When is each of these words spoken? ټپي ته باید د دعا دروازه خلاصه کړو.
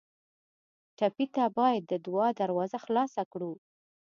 ټپي 0.97 1.25
ته 1.35 1.43
باید 1.57 1.83
د 1.87 1.93
دعا 2.05 2.27
دروازه 2.41 2.77
خلاصه 2.85 3.21
کړو. 3.31 3.51